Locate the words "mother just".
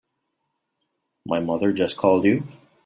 1.39-1.95